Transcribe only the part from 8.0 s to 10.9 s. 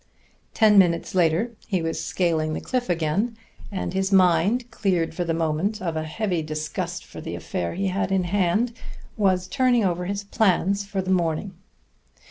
in hand, was turning over his plans